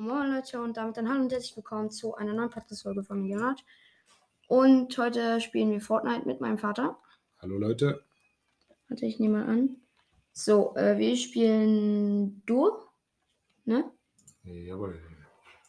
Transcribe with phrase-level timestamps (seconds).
[0.00, 3.64] Moin Leute und damit dann hallo und herzlich willkommen zu einer neuen Podcast-Folge von Millionat.
[4.46, 6.98] Und heute spielen wir Fortnite mit meinem Vater.
[7.40, 8.04] Hallo Leute.
[8.88, 9.76] Warte, ich nehme mal an.
[10.32, 12.78] So, äh, wir spielen Duo.
[13.64, 13.90] Ne?
[14.44, 15.00] Jawohl.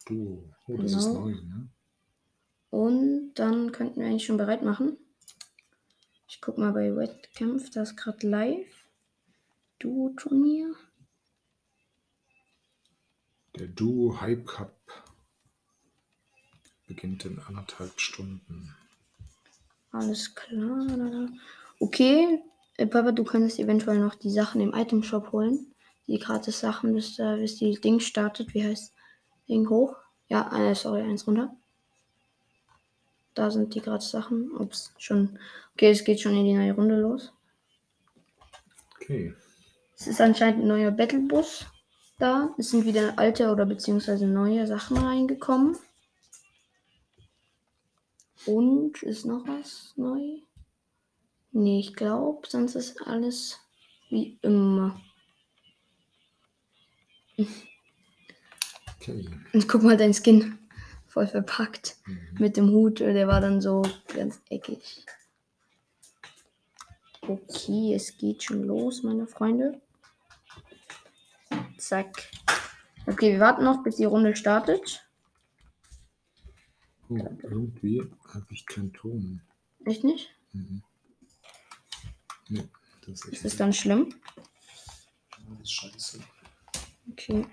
[0.06, 0.48] Du.
[0.68, 1.20] Oh, das ist Genau.
[1.22, 1.68] neu, ne?
[2.70, 4.96] Und dann könnten wir eigentlich schon bereit machen.
[6.28, 8.86] Ich guck mal bei Wettkampf, das ist gerade live.
[9.80, 10.72] Duo-Turnier.
[13.60, 14.74] Der Duo Hype Cup
[16.86, 18.74] beginnt in anderthalb Stunden.
[19.92, 21.28] Alles klar.
[21.78, 22.42] Okay,
[22.78, 25.74] äh, Papa, du könntest eventuell noch die Sachen im Item Shop holen.
[26.06, 28.54] Die gratis Sachen, bis, äh, bis die Ding startet.
[28.54, 28.94] Wie heißt
[29.46, 29.94] Ding hoch?
[30.28, 31.54] Ja, äh, sorry, eins runter.
[33.34, 34.52] Da sind die gratis Sachen.
[34.52, 35.38] Ups, schon.
[35.74, 37.30] Okay, es geht schon in die neue Runde los.
[38.96, 39.34] Okay.
[39.98, 41.66] Es ist anscheinend ein neuer Battlebus
[42.20, 42.54] da.
[42.58, 45.76] Es sind wieder alte oder beziehungsweise neue Sachen reingekommen.
[48.46, 50.38] Und ist noch was neu?
[51.52, 53.58] Nee, ich glaube, sonst ist alles
[54.08, 55.00] wie immer.
[58.96, 59.28] Okay.
[59.52, 60.58] Und guck mal, dein Skin.
[61.06, 61.96] Voll verpackt.
[62.06, 62.36] Mhm.
[62.38, 63.00] Mit dem Hut.
[63.00, 63.82] Der war dann so
[64.14, 65.04] ganz eckig.
[67.22, 69.80] Okay, es geht schon los, meine Freunde.
[71.80, 72.30] Zack.
[73.06, 75.08] Okay, wir warten noch, bis die Runde startet.
[77.08, 79.40] Oh, irgendwie habe ich keinen Ton.
[79.86, 80.30] Echt nicht?
[80.52, 80.82] Mhm.
[82.48, 82.68] Nee,
[83.06, 84.14] das ist echt Ist das dann schlimm?
[85.48, 86.20] alles scheiße.
[87.12, 87.46] Okay.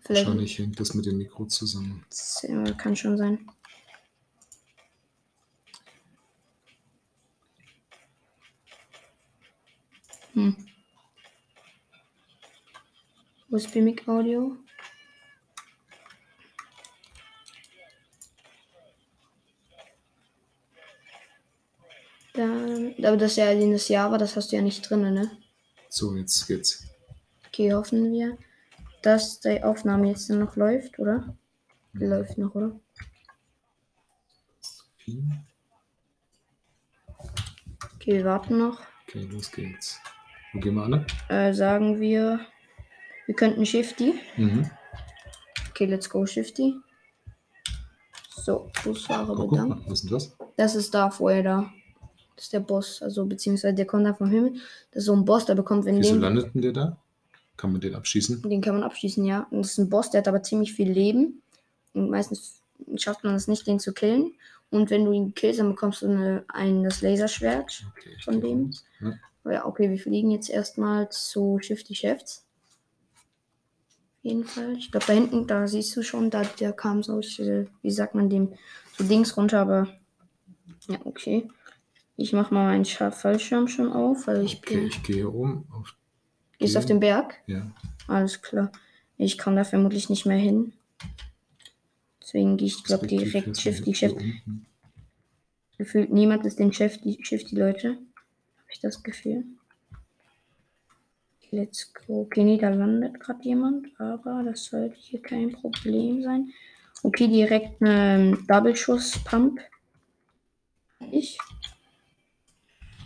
[0.00, 2.04] Vielleicht Wahrscheinlich hängt das mit dem Mikro zusammen.
[2.10, 2.46] Das,
[2.78, 3.50] kann schon sein.
[10.36, 10.54] Hm.
[13.48, 14.54] USB Mic Audio.
[22.34, 25.30] Dann, aber das ja in das Java, das hast du ja nicht drin, ne?
[25.88, 26.84] So, jetzt geht's.
[27.46, 28.36] Okay, hoffen wir,
[29.00, 31.34] dass die Aufnahme jetzt noch läuft, oder?
[31.94, 32.78] Die läuft noch, oder?
[35.00, 35.22] Okay,
[37.94, 38.82] Okay, wir warten noch.
[39.14, 39.98] los geht's.
[40.52, 41.06] Wo gehen wir an?
[41.28, 42.40] Äh, sagen wir,
[43.26, 44.14] wir könnten Shifty.
[44.36, 44.70] Mhm.
[45.70, 46.74] Okay, let's go Shifty.
[48.30, 49.84] So, Busfahrer Oh, bedankt.
[49.88, 50.36] was ist das?
[50.56, 51.72] Das ist da vorher da.
[52.36, 54.54] Das ist der Boss, also beziehungsweise der kommt da vom Himmel.
[54.90, 56.96] Das ist so ein Boss, der bekommt, wenn Wieso den, landet denn der da?
[57.56, 58.42] Kann man den abschießen?
[58.42, 59.46] den kann man abschießen, ja.
[59.50, 61.42] Und das ist ein Boss, der hat aber ziemlich viel Leben.
[61.94, 62.60] Und meistens
[62.96, 64.34] schafft man es nicht, den zu killen.
[64.70, 67.86] Und wenn du ihn killst, dann bekommst du eine, ein, das Laserschwert.
[67.96, 68.70] Okay, Von dem?
[69.00, 69.12] Ja.
[69.48, 72.44] Ja, okay, wir fliegen jetzt erstmal zu Shifty Chefs.
[74.18, 74.76] Auf jeden Fall.
[74.76, 78.28] Ich glaube, da hinten, da siehst du schon, da, da kam solche, wie sagt man
[78.28, 78.54] dem,
[78.98, 79.88] so Dings runter, aber
[80.88, 81.48] ja, okay.
[82.16, 84.86] Ich mach mal meinen Scha- Fallschirm schon auf, weil ich Okay, bin.
[84.88, 85.94] ich gehe oben auf.
[86.58, 86.78] Gehst gehe.
[86.80, 87.34] auf den Berg?
[87.46, 87.70] Ja.
[88.08, 88.72] Alles klar.
[89.18, 90.72] Ich kann da vermutlich nicht mehr hin.
[92.20, 94.14] Deswegen gehe ich, glaube direkt Shifty Chef.
[95.78, 97.98] Gefühlt niemand ist den Shifty, Shifty Leute.
[98.76, 99.44] Ich das Gefühl.
[101.50, 102.22] Let's go.
[102.22, 106.52] Okay, nee, da landet gerade jemand, aber das sollte hier kein Problem sein.
[107.02, 109.60] Okay, direkt eine Double-Schuss-Pump.
[111.10, 111.38] Ich.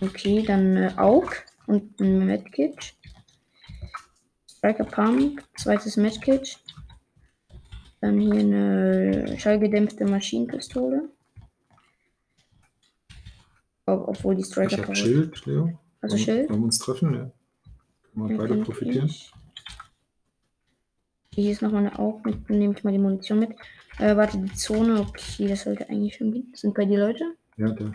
[0.00, 1.30] Okay, dann äh, Aug
[1.68, 2.94] und ein Medkit.
[4.48, 6.58] Striker Pump, zweites Medkit.
[8.00, 11.10] Dann hier eine schallgedämpfte Maschinenpistole.
[13.86, 15.78] Ob, obwohl die Ich Striker habe Power- Schild, Leo.
[16.00, 16.50] Also Wollen- Schild?
[16.50, 17.14] Wollen wir uns treffen?
[17.14, 17.30] Ja.
[18.14, 19.06] Können wir beide kann profitieren?
[19.06, 19.32] ich-
[21.34, 23.50] Hier ist nochmal eine Augen mit, nehme ich mal die Munition mit.
[23.98, 26.52] Äh, warte, die Zone, okay, das sollte eigentlich schon gehen.
[26.54, 27.36] Sind bei die Leute?
[27.56, 27.92] Ja, da.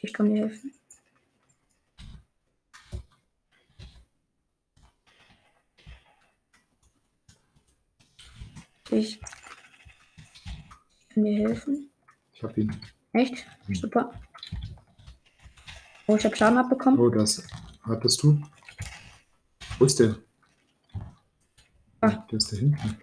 [0.00, 0.72] Ich kann dir helfen.
[8.90, 9.20] Ich
[11.12, 11.90] kann dir helfen.
[12.32, 12.76] Ich habe ihn.
[13.12, 13.46] Echt?
[13.66, 13.74] Hm.
[13.74, 14.10] Super.
[16.06, 16.98] Oh, ich habe Schaden abbekommen.
[17.00, 17.42] Oh, das
[17.82, 18.40] hattest du.
[19.78, 20.16] Wo ist der?
[22.00, 22.24] Ah.
[22.30, 22.98] Der ist da hinten.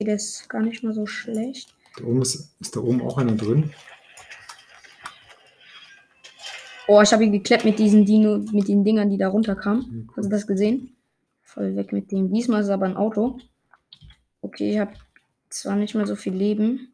[0.00, 1.74] Der ist gar nicht mal so schlecht.
[1.96, 3.72] Da oben ist, ist da oben auch einer drin.
[6.86, 9.84] Oh, ich habe ihn gekleppt mit diesen Dino, mit den Dingern, die da runterkamen.
[9.84, 10.96] Hm, Hast du das gesehen?
[11.42, 12.32] Voll weg mit dem.
[12.32, 13.38] Diesmal ist es aber ein Auto.
[14.40, 14.92] Okay, ich habe
[15.50, 16.92] zwar nicht mehr so viel Leben.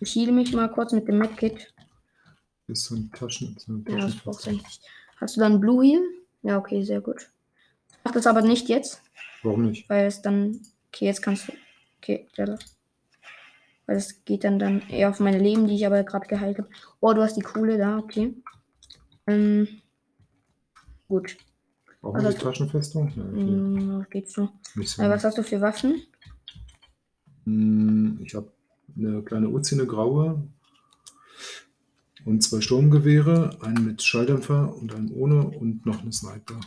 [0.00, 1.72] Ich heal mich mal kurz mit dem Medkit.
[2.68, 3.56] ist so ein Taschen.
[3.58, 4.80] So ein Ja, das brauchst du nicht.
[5.16, 6.02] Hast du dann Blue Heal?
[6.42, 7.30] Ja, okay, sehr gut.
[8.04, 9.02] Mach das aber nicht jetzt,
[9.42, 9.88] Warum nicht?
[9.88, 10.60] weil es dann.
[10.88, 11.52] Okay, jetzt kannst du.
[11.98, 12.58] Okay, Jella.
[13.86, 16.68] Weil es geht dann, dann eher auf meine Leben, die ich aber gerade geheilt habe.
[17.00, 18.34] Oh, du hast die coole da, okay.
[19.26, 19.66] Ähm,
[21.08, 21.36] gut.
[22.02, 22.42] Wir hast die?
[22.42, 23.12] Taschenfestung?
[23.16, 23.40] Ja, okay.
[23.40, 24.48] Ähm, geht so.
[24.84, 25.02] So.
[25.02, 26.02] Äh, was hast du für Waffen?
[27.44, 28.52] Hm, Ich habe
[28.96, 30.42] eine kleine Uzi, eine graue
[32.24, 36.60] und zwei Sturmgewehre, einen mit Schalldämpfer und einen ohne und noch eine Sniper.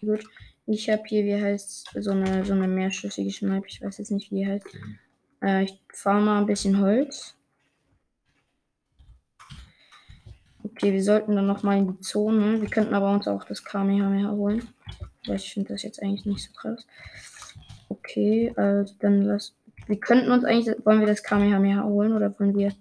[0.00, 0.24] Gut.
[0.66, 3.64] Ich habe hier, wie heißt so eine, so eine mehrschüssige Schneip.
[3.66, 4.66] Ich weiß jetzt nicht, wie die heißt.
[4.66, 4.98] Okay.
[5.42, 7.34] Äh, ich fahre mal ein bisschen Holz.
[10.62, 12.60] Okay, wir sollten dann nochmal in die Zone.
[12.60, 14.68] Wir könnten aber uns auch das Kamehameha holen.
[15.26, 16.86] Aber ich finde das jetzt eigentlich nicht so krass.
[17.88, 19.54] Okay, also dann lass.
[19.90, 20.76] Wir könnten uns eigentlich.
[20.86, 22.72] Wollen wir das Kamehameha holen oder wollen wir.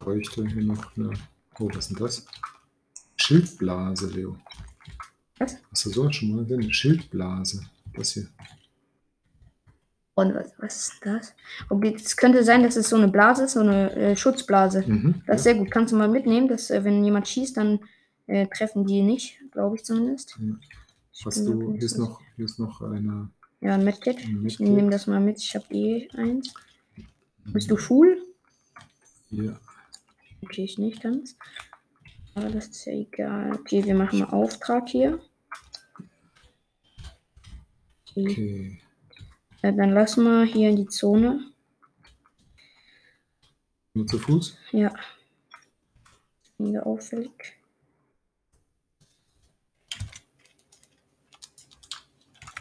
[0.00, 1.12] bräuchte hier noch eine.
[1.60, 2.26] Oh, was ist denn das?
[3.16, 4.36] Schildblase, Leo.
[5.38, 5.56] Was?
[5.70, 6.72] Hast du sowas schon mal gesehen?
[6.72, 7.62] Schildblase.
[7.94, 8.26] Das hier.
[10.14, 11.32] Und was, was ist das?
[11.68, 14.82] Okay, es könnte sein, dass es so eine Blase ist, so eine äh, Schutzblase.
[14.84, 15.22] Mhm.
[15.28, 15.70] Das ist sehr gut.
[15.70, 17.78] Kannst du mal mitnehmen, dass äh, wenn jemand schießt, dann
[18.26, 20.36] äh, treffen die nicht, glaube ich zumindest.
[20.40, 20.56] Ja.
[21.24, 23.30] Hast du, hier ist noch, hier ist noch eine.
[23.60, 24.18] Ja, ein Medkit.
[24.44, 25.38] Ich nehme das mal mit.
[25.38, 26.54] Ich habe eh eins.
[27.44, 28.22] Bist du full?
[29.28, 29.60] Hier.
[30.42, 31.36] Okay, ich nicht ganz.
[32.34, 33.54] Aber das ist ja egal.
[33.54, 35.20] Okay, wir machen mal Auftrag hier.
[38.08, 38.30] Okay.
[38.30, 38.80] Okay.
[39.62, 41.52] Äh, dann lass mal hier in die Zone.
[43.92, 44.56] Nur zu Fuß?
[44.72, 44.94] Ja.
[46.56, 47.58] Weniger auffällig.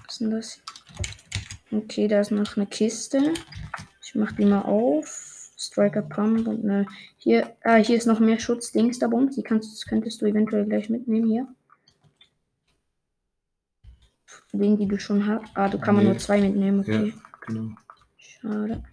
[0.05, 0.61] Was ist denn das?
[1.71, 3.33] Okay, da ist noch eine Kiste.
[4.01, 5.35] Ich mach die mal auf.
[5.57, 6.85] Striker Pump und eine.
[7.17, 9.35] Hier, ah, hier ist noch mehr Schutzdings da Bums.
[9.35, 11.47] Die kannst, könntest du eventuell gleich mitnehmen hier.
[14.25, 15.45] Von denen, die du schon hast.
[15.55, 16.11] Ah, du kann man Nee.
[16.11, 16.83] nur zwei mitnehmen.
[16.87, 17.13] Ja, Okay.
[17.45, 17.75] genau.
[18.17, 18.83] Schade.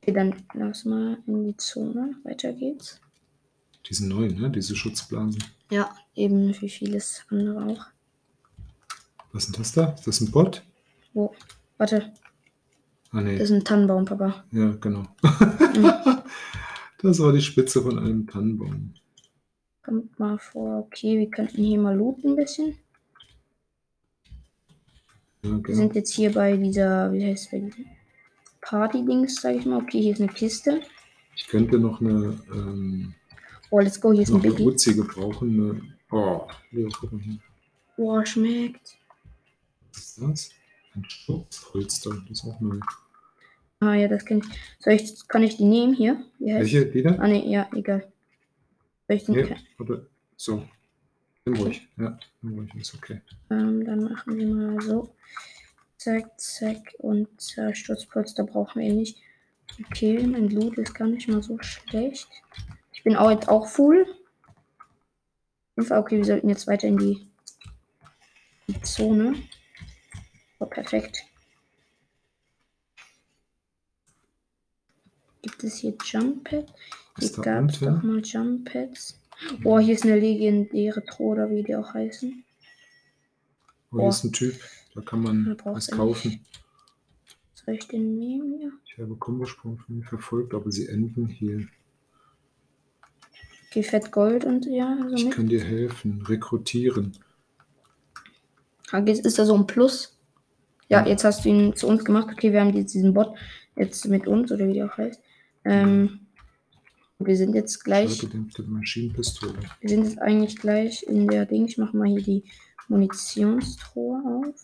[0.00, 2.16] Okay, dann lass mal in die Zone.
[2.24, 3.00] Weiter geht's.
[3.88, 4.50] Die sind neu, ne?
[4.50, 5.44] Diese Schutzblasen.
[5.70, 7.86] Ja, eben wie vieles andere auch.
[9.34, 9.90] Was ist denn das da?
[9.90, 10.62] Ist das ein Bot?
[11.12, 11.34] Wo?
[11.76, 12.12] Warte,
[13.10, 13.36] Ah, nee.
[13.38, 14.44] das ist ein Tannenbaum, Papa.
[14.52, 15.02] Ja, genau.
[17.02, 18.94] das war die Spitze von einem Tannenbaum.
[19.84, 20.78] Kommt mal vor.
[20.86, 22.78] Okay, wir könnten hier mal looten ein bisschen.
[25.42, 27.72] Ja, Wir sind jetzt hier bei dieser, wie heißt es,
[28.62, 29.82] Party-Dings, sag ich mal.
[29.82, 30.80] Okay, hier ist eine Kiste.
[31.36, 33.14] Ich könnte noch eine, ähm,
[33.70, 34.66] Oh, let's go, hier ist ein noch eine Biggie.
[34.68, 35.50] Uzi gebrauchen.
[35.50, 35.82] Eine,
[36.12, 37.38] oh, Leo, guck mal hier.
[37.96, 38.96] Boah, schmeckt.
[39.94, 40.50] Was ist das?
[40.94, 42.10] Ein Schutzholster.
[42.28, 42.78] Das ist auch neu.
[43.80, 44.44] Ah ja, das kann ich.
[44.78, 46.24] Soll ich, kann ich die nehmen hier?
[46.38, 46.86] Welche?
[46.86, 47.16] Die da?
[47.16, 48.10] Ah ne, ja, egal.
[49.06, 50.06] Soll ich den, Nee, oder?
[50.36, 50.66] So.
[51.44, 51.86] Nimm ruhig.
[51.98, 52.74] Ja, nimm ruhig.
[52.74, 53.20] Ist okay.
[53.50, 55.14] Ähm, dann machen wir mal so.
[55.98, 56.94] Zack, zack.
[56.98, 59.18] Und äh, Sturzpolster brauchen wir nicht.
[59.86, 62.28] Okay, mein Blut ist gar nicht mal so schlecht.
[62.92, 64.06] Ich bin auch jetzt auch full.
[65.76, 67.26] Okay, wir sollten jetzt weiter in die,
[68.68, 69.34] die Zone.
[70.64, 71.26] Oh, perfekt.
[75.42, 76.72] Gibt es hier Jump Pads?
[77.18, 79.20] Hier gab es doch mal Jump Pads.
[79.62, 82.44] Boah, hier ist eine legendäre Truhe, oder wie die auch heißen.
[83.92, 84.58] Oh, hier ist ein Typ.
[84.94, 86.42] Da kann man was kaufen.
[87.52, 88.72] Soll ich den nehmen hier?
[88.86, 91.68] Ich habe Kombosprung von mir verfolgt, aber sie enden hier.
[93.68, 95.34] Okay, Fett Gold und ja, so Ich mit.
[95.34, 96.22] kann dir helfen.
[96.22, 97.12] Rekrutieren.
[98.92, 100.13] Ah, ist da so ein Plus.
[100.94, 102.28] Ja, jetzt hast du ihn zu uns gemacht.
[102.32, 103.34] Okay, wir haben jetzt diesen Bot
[103.76, 105.20] jetzt mit uns, oder wie der auch heißt.
[105.64, 106.20] Ähm,
[107.18, 108.22] wir sind jetzt gleich,
[108.66, 109.54] Maschinenpistole.
[109.80, 111.66] wir sind jetzt eigentlich gleich in der Ding.
[111.66, 112.44] Ich mache mal hier die
[112.88, 114.54] Munitionstruhe auf.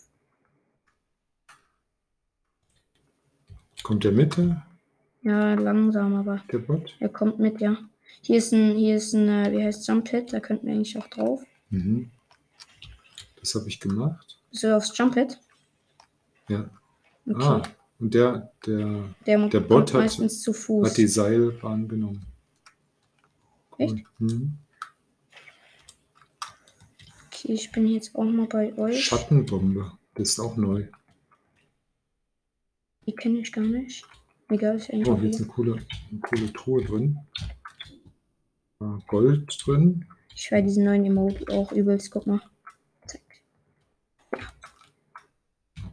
[3.83, 4.37] Kommt der mit,
[5.23, 6.95] Ja, langsam, aber der Bot?
[6.99, 7.77] er kommt mit, ja.
[8.21, 10.97] Hier ist ein, hier ist ein, äh, wie heißt Jump Pad, da könnten wir eigentlich
[10.97, 11.43] auch drauf.
[11.71, 12.11] Mhm.
[13.39, 14.37] Das habe ich gemacht.
[14.51, 15.39] Bist du aufs Jump Pad?
[16.51, 16.69] Ja.
[17.27, 17.43] Okay.
[17.43, 17.61] Ah,
[17.99, 20.89] und der, der der, der Bot hat- meistens zu Fuß.
[20.89, 22.25] hat die Seilbahn genommen.
[23.77, 23.95] Echt?
[24.19, 24.57] Mhm.
[27.27, 29.03] Okay, ich bin jetzt auch mal bei euch.
[29.05, 29.91] Schattenbombe.
[30.15, 30.87] Das ist auch neu.
[33.07, 34.05] Die kenne ich gar nicht.
[34.49, 35.73] Egal, ist eigentlich Oh, hier ist eine coole,
[36.11, 37.17] eine coole Truhe drin.
[38.79, 40.05] Ah, Gold drin.
[40.35, 42.11] Ich feiere diesen neuen Emote auch übelst.
[42.11, 42.41] Guck mal.
[43.07, 43.21] Zack.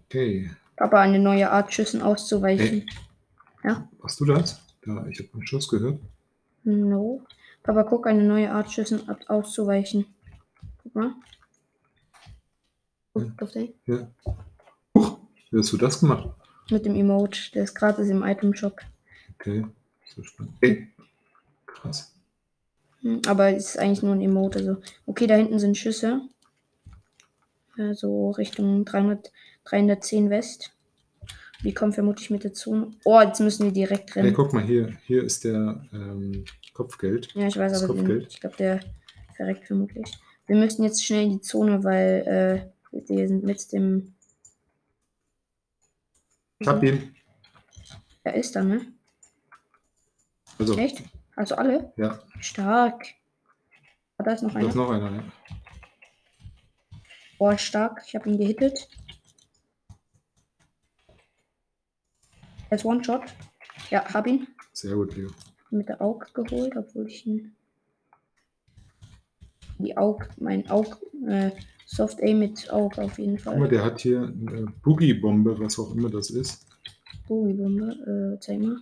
[0.08, 0.50] Okay.
[0.76, 2.88] Papa, eine neue Art, Schüssen auszuweichen.
[3.64, 4.60] Ja, Hast du das?
[4.86, 6.00] Da, ich habe einen Schuss gehört.
[6.64, 7.22] No.
[7.62, 10.06] Papa, guck, eine neue Art, Schüssen ab- auszuweichen.
[10.82, 11.06] Guck mal.
[11.06, 11.14] Ja.
[13.14, 13.74] Guck auf den.
[13.86, 14.08] Ja.
[14.94, 15.18] Huch,
[15.50, 16.30] wie hast du das gemacht?
[16.70, 17.50] Mit dem Emote.
[17.54, 18.80] Der ist gratis im Item Shop.
[19.38, 19.66] Okay,
[20.06, 20.52] so spannend.
[20.60, 20.88] Ey,
[21.66, 22.14] krass.
[23.02, 24.60] Hm, Aber es ist eigentlich nur ein Emote.
[24.60, 24.76] Also.
[25.06, 26.22] Okay, da hinten sind Schüsse.
[27.78, 29.32] Also Richtung 300,
[29.64, 30.72] 310 West.
[31.64, 32.92] Die kommen vermutlich mit der Zone.
[33.04, 34.34] Oh, jetzt müssen wir direkt Hey, rennen.
[34.34, 34.96] guck mal hier.
[35.06, 37.32] Hier ist der ähm, Kopfgeld.
[37.34, 38.26] Ja, ich weiß, Das aber den, Kopfgeld.
[38.32, 38.80] ich glaube, der
[39.36, 40.06] verreckt vermutlich.
[40.46, 44.14] Wir müssen jetzt schnell in die Zone, weil äh, wir sind mit dem.
[46.60, 47.14] Ich hab ihn.
[48.24, 48.80] Er ist da, ne?
[50.58, 51.02] Also, Echt?
[51.36, 51.92] Also alle?
[51.96, 53.04] ja, Stark.
[54.16, 54.74] Ah, da ist noch da ist einer.
[54.74, 55.12] noch einer.
[55.16, 55.22] Ja.
[57.38, 58.02] Boah, stark.
[58.06, 58.88] Ich habe ihn gehittet.
[62.70, 63.22] Er ist One-Shot.
[63.90, 64.46] Ja, hab ihn.
[64.72, 65.30] Sehr gut, Leo.
[65.70, 67.54] Mit der Aug geholt, obwohl ich ihn.
[69.78, 71.50] Die Aug, mein Aug, äh,
[71.86, 73.68] Soft Aim mit Aug auf jeden Guck mal, Fall.
[73.68, 76.66] der hat hier eine Boogie-Bombe, was auch immer das ist.
[77.28, 78.76] Boogie-Bombe, äh, zeig mal.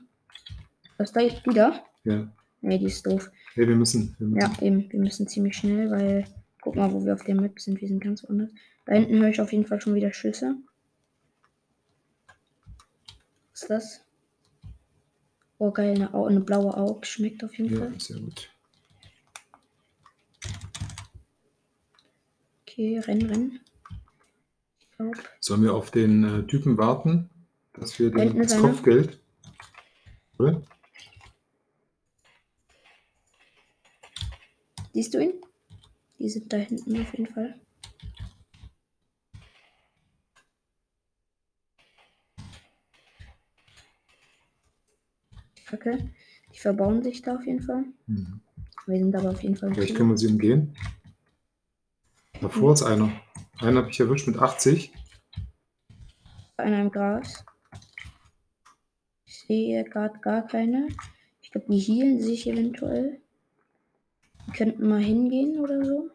[0.96, 1.84] Was da jetzt wieder?
[2.04, 2.26] Ja.
[2.62, 3.30] Nee, die ist doof.
[3.54, 4.16] Hey, wir müssen.
[4.18, 4.40] Wir müssen.
[4.40, 6.24] Ja, eben, wir müssen ziemlich schnell, weil.
[6.66, 7.80] Guck mal, wo wir auf der Map sind.
[7.80, 8.50] Wir sind ganz woanders.
[8.86, 10.56] Da hinten höre ich auf jeden Fall schon wieder Schüsse.
[13.52, 14.04] Was ist das?
[15.58, 17.06] Oh, geil, eine, Au eine blaue Aug.
[17.06, 17.92] Schmeckt auf jeden Fall.
[17.92, 18.50] Ja, sehr gut.
[22.62, 23.60] Okay, renn, renn.
[24.96, 25.14] Glaub.
[25.38, 27.30] Sollen wir auf den äh, Typen warten,
[27.74, 28.62] dass wir den, das einer.
[28.62, 29.20] Kopfgeld.
[30.40, 30.60] Oder?
[34.92, 35.45] Siehst du ihn?
[36.18, 37.60] Die sind da hinten auf jeden Fall.
[45.66, 46.10] Kacke.
[46.54, 47.84] Die verbauen sich da auf jeden Fall.
[48.06, 48.40] Mhm.
[48.86, 49.74] Wir sind aber auf jeden Fall.
[49.74, 50.74] Vielleicht können wir sie umgehen.
[52.40, 53.12] Davor ist einer.
[53.58, 54.92] Einen habe ich erwischt mit 80.
[56.56, 57.44] Einer im Gras.
[59.26, 60.88] Ich sehe gerade gar keine.
[61.42, 63.20] Ich glaube, die healen sich eventuell.
[64.56, 66.10] Könnten mal hingehen oder so.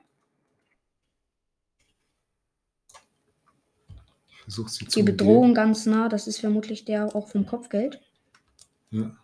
[4.29, 5.17] Ich versuche sie zu Die umgehen.
[5.17, 6.09] Bedrohung ganz nah.
[6.09, 8.01] Das ist vermutlich der auch vom Kopfgeld.
[8.89, 9.15] Ja.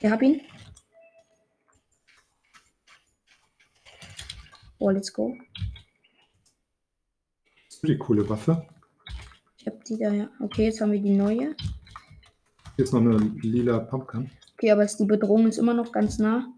[0.00, 0.40] Ich hab ihn.
[4.78, 5.36] Oh, let's go.
[7.82, 8.66] Die coole Waffe.
[9.58, 10.28] Ich hab die da, ja.
[10.40, 11.54] Okay, jetzt haben wir die neue.
[12.76, 14.30] Hier ist noch eine lila Pumpkin.
[14.54, 16.52] Okay, aber es- die Bedrohung ist immer noch ganz nah.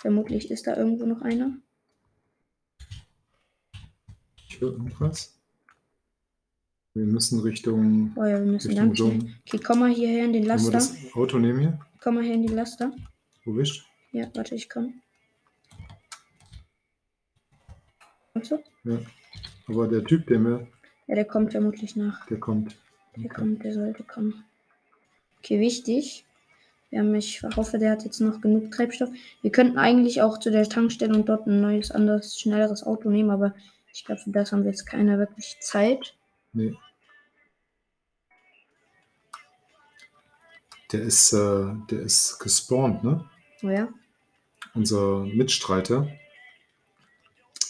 [0.00, 1.52] Vermutlich ist da irgendwo noch einer.
[4.48, 5.38] Ich höre irgendwas.
[6.94, 8.94] Wir müssen Richtung, Oh ja, wir müssen.
[8.94, 9.34] Zone.
[9.46, 10.94] Okay, komm mal hierher in den Wollen wir Laster.
[11.04, 11.80] das Auto nehmen hier?
[12.02, 12.92] Komm mal hier in den Laster.
[13.44, 14.94] Wo bist Ja, warte, ich komm.
[18.34, 18.62] Kommst du?
[18.84, 18.98] Ja.
[19.68, 20.66] Aber der Typ, der mir,
[21.06, 22.26] Ja, der kommt vermutlich nach.
[22.26, 22.76] der kommt.
[23.16, 24.44] Der kommt, der sollte kommen.
[25.42, 26.24] Okay, wichtig.
[26.90, 29.08] Wir haben, ich hoffe, der hat jetzt noch genug Treibstoff.
[29.40, 33.30] Wir könnten eigentlich auch zu der Tankstelle und dort ein neues, anderes, schnelleres Auto nehmen,
[33.30, 33.54] aber
[33.92, 36.14] ich glaube, für das haben wir jetzt keine wirklich Zeit.
[36.52, 36.76] Nee.
[40.92, 43.28] Der ist, äh, der ist gespawnt, ne?
[43.64, 43.88] Oh ja.
[44.74, 46.08] Unser Mitstreiter.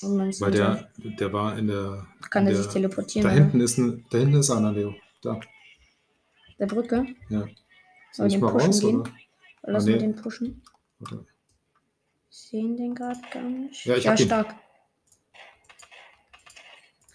[0.03, 2.07] Weil der, der war in der.
[2.29, 3.23] kann in er der sich teleportieren.
[3.23, 3.41] da oder?
[3.41, 4.95] hinten ist ein, da hinten ist einer, Leo.
[5.23, 5.41] Da.
[6.59, 7.07] Der Brücke.
[7.29, 7.47] Ja.
[8.13, 9.01] Sollen Soll ich wir mal den pushen raus, gehen?
[9.01, 9.13] oder?
[9.73, 9.93] Lass nee.
[9.93, 10.63] mal den pushen.
[11.01, 11.25] oder?
[12.31, 13.85] Sehen den gerade gar nicht.
[13.87, 14.55] Ja, ich ja hab stark.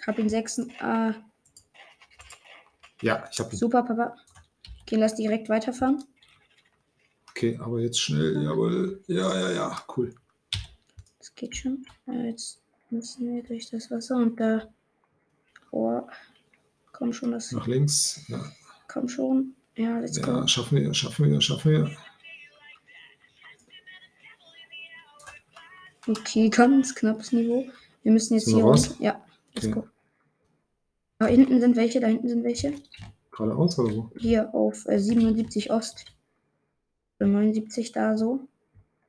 [0.05, 0.59] Hab ihn sechs.
[0.79, 1.13] Ah,
[3.01, 3.57] Ja, ich habe ihn.
[3.57, 4.15] super, Papa.
[4.81, 6.03] Okay, lass direkt weiterfahren.
[7.31, 8.41] Okay, aber jetzt schnell.
[8.43, 9.03] Jawohl.
[9.07, 9.83] Ja, ja, ja.
[9.95, 10.15] Cool.
[11.19, 11.85] Das geht schon.
[12.07, 14.67] Äh, jetzt müssen wir durch das Wasser und da.
[15.71, 16.01] Oh,
[16.93, 17.51] komm schon, das.
[17.51, 18.23] Nach links.
[18.29, 18.39] Ja,
[18.87, 19.55] Komm schon.
[19.77, 20.31] Ja, let's go.
[20.31, 21.91] ja schaffen wir, schaffen wir, schaffen wir.
[26.07, 27.65] Okay, ganz knappes Niveau.
[28.03, 28.89] Wir müssen jetzt Sind hier raus?
[28.91, 29.03] runter.
[29.03, 29.21] Ja,
[29.53, 29.75] let's Okay.
[29.81, 29.87] go.
[31.19, 32.73] Da hinten sind welche, da hinten sind welche.
[33.31, 34.11] Geradeaus oder wo?
[34.17, 36.05] Hier auf äh, 77 Ost.
[37.19, 38.39] Oder 79 da so.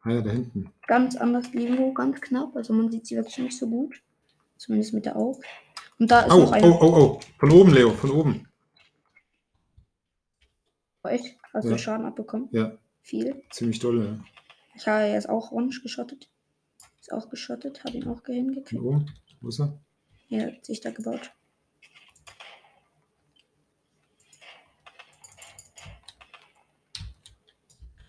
[0.03, 0.73] Ah ja, da hinten.
[0.87, 2.57] Ganz anders Niveau, ganz knapp.
[2.57, 4.01] Also man sieht sie wirklich nicht so gut.
[4.57, 5.41] Zumindest mit der Auge.
[5.99, 6.67] Und da ist Au, noch einer.
[6.67, 7.21] oh, oh, oh.
[7.39, 8.48] Von oben, Leo, von oben.
[11.09, 11.37] Echt?
[11.53, 11.71] Hast ja.
[11.71, 12.49] du Schaden abbekommen?
[12.53, 12.79] Ja.
[13.03, 13.43] Viel?
[13.51, 14.25] Ziemlich toll, ja.
[14.75, 16.29] Ich habe jetzt auch orange geschottet.
[17.01, 18.83] Ist auch geschottet, habe ihn auch hingekriegt.
[18.83, 19.05] Wo?
[19.41, 19.81] Wo ist er?
[20.31, 21.33] Er hat sich da gebaut.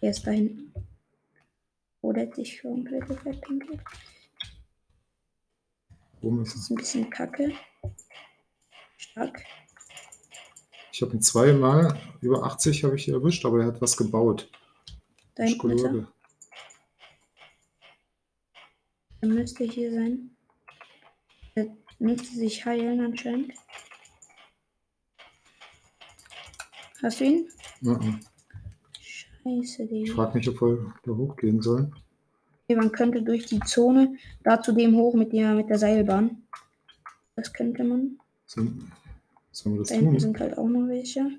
[0.01, 0.73] Er ist da hinten.
[2.01, 3.81] Oder hätte ich schon Glück verpinkelt.
[6.21, 6.61] Wo ist es.
[6.61, 7.53] Ist ein bisschen kacke.
[8.97, 9.43] Stark.
[10.99, 14.51] Ich habe ihn zweimal über 80 habe ich erwischt, aber er hat was gebaut.
[15.37, 16.07] Hinten ist er.
[19.21, 20.31] Er müsste hier sein.
[21.55, 21.67] Er
[21.99, 23.53] müsste sich heilen anscheinend.
[27.01, 27.49] Hast du ihn?
[27.79, 28.19] Ja, ja.
[28.99, 30.15] Scheiße, Ich Digga.
[30.15, 31.95] frage mich, ob wir da hochgehen sollen.
[32.65, 36.43] Okay, man könnte durch die Zone da zu dem hoch mit der, mit der Seilbahn.
[37.37, 38.19] Das könnte man.
[39.59, 40.19] Sollen wir das Da tun?
[40.19, 41.29] sind halt auch noch welche.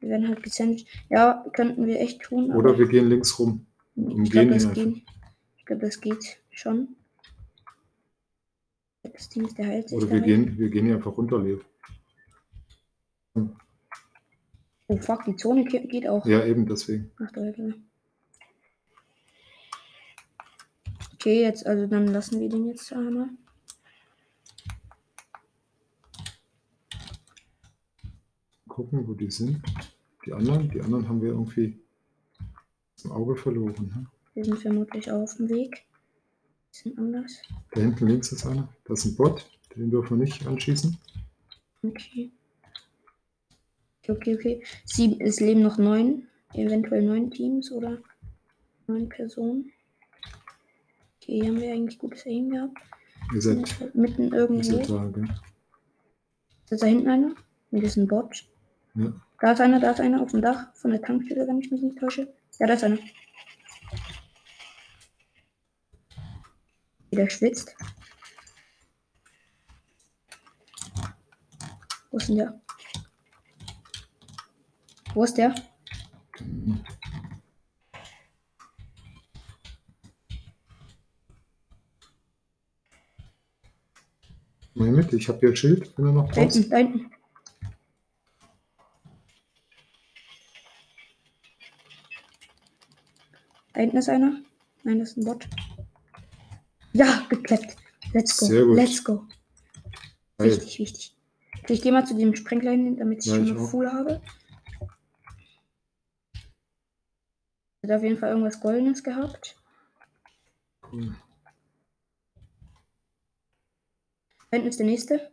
[0.00, 0.86] Wir werden halt gesandwiched.
[1.10, 2.50] Ja, könnten wir echt tun.
[2.52, 3.66] Oder wir gehen links rum.
[3.96, 5.02] ich umgehen glaube, das, geht-
[5.58, 6.88] ich glaub, das geht schon.
[9.02, 11.60] Das Ding ist, der heilt Oder wir gehen, wir gehen hier einfach runter, Leo.
[14.86, 16.26] Oh fuck, die Zone ge- geht auch.
[16.26, 17.10] Ja, eben deswegen.
[17.18, 17.74] Ach du.
[21.14, 23.28] Okay, jetzt, also dann lassen wir den jetzt einmal.
[28.74, 29.62] Gucken, wo die sind.
[30.26, 31.78] Die anderen, die anderen haben wir irgendwie
[33.04, 33.86] dem Auge verloren.
[33.94, 34.06] Ne?
[34.34, 35.84] Wir sind vermutlich auf dem Weg.
[36.72, 37.40] Bisschen anders.
[37.70, 38.68] Da hinten links ist einer.
[38.84, 39.48] Da ist ein Bot.
[39.76, 40.98] Den dürfen wir nicht anschießen.
[41.84, 42.32] Okay.
[44.08, 44.64] Okay, okay.
[44.84, 47.98] Sieben, es leben noch neun, eventuell neun Teams oder
[48.88, 49.70] neun Personen.
[51.22, 52.76] Okay, hier haben wir eigentlich gutes Aim gehabt.
[53.32, 54.64] Ihr Sind seid, mitten ihr irgendwo.
[54.64, 55.28] seid da, gell?
[56.70, 57.34] Ist da hinten einer?
[57.70, 58.44] Nee, das ist ein Bot.
[58.94, 59.12] Ja.
[59.40, 61.82] Da ist einer, da ist einer auf dem Dach von der Tankstelle, wenn ich mich
[61.82, 62.32] nicht täusche.
[62.58, 62.98] Ja, da ist einer.
[67.12, 67.76] Der schwitzt.
[72.10, 72.60] Wo ist denn der?
[75.14, 75.54] Wo ist der?
[84.74, 86.56] Mal mit, ich habe hier ein Schild, wenn du noch Da brauchst.
[86.56, 87.10] hinten, da hinten.
[93.84, 94.42] Hinten ist einer.
[94.82, 95.48] Nein, das ist ein Bot.
[96.92, 97.76] Ja, geklappt.
[98.12, 98.46] Let's go.
[98.74, 99.26] Let's go.
[100.38, 101.16] Wichtig, wichtig.
[101.68, 103.70] Ich gehe mal zu dem Sprenglein hin, damit ich Ja, schon auch.
[103.70, 104.20] Full habe.
[107.82, 109.56] Hat auf jeden Fall irgendwas Goldenes gehabt.
[110.90, 111.16] Cool.
[114.50, 115.32] Da hinten ist der nächste.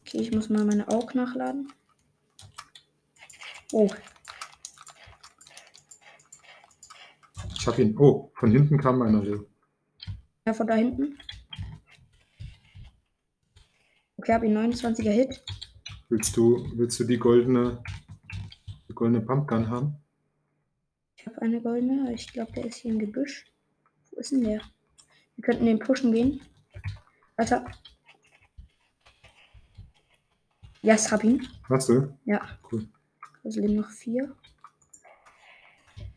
[0.00, 1.72] Okay, ich muss mal meine Aug nachladen.
[3.72, 3.88] Oh,
[7.54, 7.98] Ich habe ihn.
[7.98, 9.44] Oh, von hinten kam einer, Leo.
[10.46, 11.18] ja, von da hinten.
[14.16, 15.44] Okay, habe ihn 29er Hit.
[16.08, 17.82] Willst du, willst du die goldene,
[18.88, 19.96] die goldene Pumpgun haben?
[21.16, 23.44] Ich habe eine goldene, ich glaube, der ist hier im Gebüsch.
[24.10, 24.62] Wo ist denn der?
[25.36, 26.40] Wir könnten den pushen gehen.
[27.36, 27.66] Alter.
[30.80, 31.46] Ja, yes, hab ihn.
[31.68, 32.16] Hast du?
[32.24, 32.40] Ja.
[32.72, 32.88] Cool.
[33.48, 34.36] Also leben noch vier.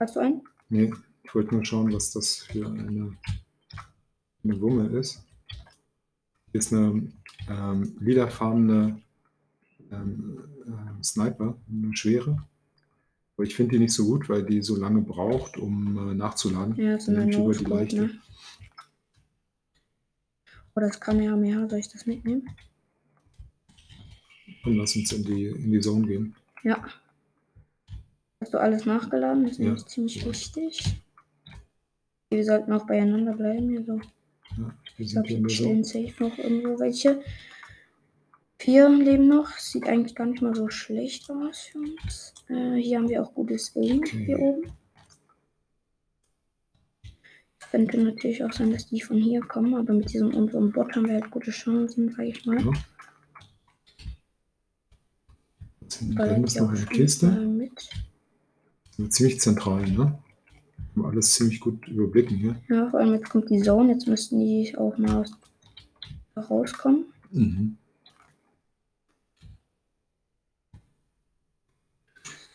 [0.01, 0.41] Hast du einen?
[0.67, 0.91] Nee,
[1.23, 3.15] ich wollte nur schauen, was das für eine,
[4.43, 5.23] eine Wumme ist.
[6.51, 7.09] Hier ist eine
[7.47, 9.01] ähm, lilafarbene
[9.93, 12.45] ähm, ähm, Sniper, eine schwere.
[13.37, 16.75] Aber ich finde die nicht so gut, weil die so lange braucht, um äh, nachzuladen.
[16.75, 17.95] Ja, das ist Die eine über die leichte.
[17.95, 18.21] ne?
[20.75, 22.49] Oder das Kamehameha, soll ich das mitnehmen?
[24.65, 26.35] Und lass uns in die, in die Zone gehen.
[26.63, 26.85] Ja.
[28.41, 29.43] Hast du alles nachgeladen?
[29.43, 29.65] Das ist Ja.
[29.65, 31.01] nämlich ziemlich wichtig.
[32.29, 33.77] Wir sollten auch beieinander bleiben.
[33.77, 34.01] Also,
[34.57, 35.47] Ja, wir ich glaube, hier hier Zone.
[35.47, 37.21] chillen safe noch irgendwo welche.
[38.59, 39.49] Vier leben noch.
[39.57, 42.33] Sieht eigentlich gar nicht mal so schlecht aus für uns.
[42.49, 44.25] Äh, hier haben wir auch gutes Aim Okay.
[44.25, 44.71] hier oben.
[47.71, 51.07] Könnte natürlich auch sein, dass die von hier kommen, aber mit diesem unserem Bot haben
[51.07, 52.59] wir halt gute Chancen, sag ich mal.
[52.59, 52.73] Ja.
[55.81, 57.27] Jetzt die ist noch eine Kiste.
[57.31, 57.89] Mit.
[59.09, 60.19] Ziemlich zentral, ne?
[61.03, 62.55] Alles ziemlich gut überblicken hier.
[62.69, 65.25] Ja, vor allem jetzt kommt die Zone, jetzt müssten die auch mal
[66.35, 67.05] rauskommen.
[67.31, 67.77] Mhm.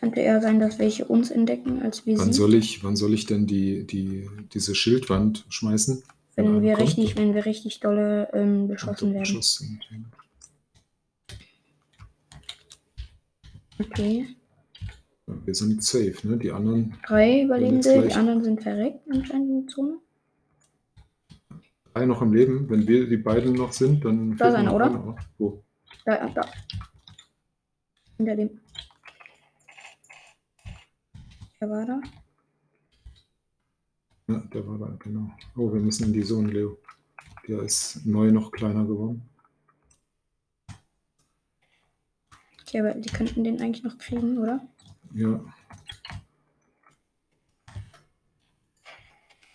[0.01, 2.38] Könnte eher sein, dass welche uns entdecken, als wir Wann sie.
[2.38, 6.03] soll ich, wann soll ich denn die, die, diese Schildwand schmeißen?
[6.37, 6.87] Wenn wir kommt?
[6.87, 9.22] richtig, wenn wir richtig dolle ähm, beschossen werden.
[9.22, 9.81] Beschuss sind.
[13.79, 14.36] Okay.
[15.27, 16.37] Wir sind safe, ne?
[16.37, 19.99] Die anderen Drei jetzt Überlebende, die anderen sind verreckt anscheinend in der Zone.
[21.93, 22.71] drei noch im Leben.
[22.71, 24.37] Wenn wir die beiden noch sind, dann.
[24.37, 24.87] Da noch oder?
[24.87, 25.17] einer.
[25.39, 25.65] Wo?
[26.05, 26.43] Da, da.
[28.17, 28.61] Hinter dem.
[31.61, 32.01] Der war da.
[34.29, 35.31] Ja, der war da, genau.
[35.57, 36.79] Oh, wir müssen in die Zone, Leo.
[37.49, 39.23] Der ist neu noch kleiner geworden.
[42.61, 44.61] Okay, aber die könnten den eigentlich noch kriegen, oder?
[45.14, 45.40] Ja.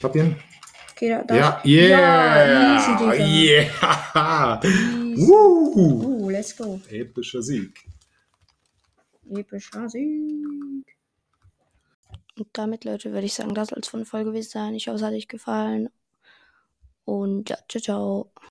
[0.01, 0.35] Habt ihr ihn?
[0.91, 1.35] Okay, da, da.
[1.35, 2.51] Ja, yeah!
[2.51, 4.61] Ja, easy, yeah!
[4.63, 5.27] Easy.
[5.27, 6.25] Woo!
[6.25, 6.79] Uh, let's go.
[6.89, 7.83] Epischer Sieg.
[9.29, 10.85] Epischer Sieg.
[12.37, 14.73] Und damit, Leute, würde ich sagen, das soll es von Folge gewesen sein.
[14.75, 15.89] Ich hoffe, es hat euch gefallen.
[17.05, 18.31] Und ja, ciao, ciao.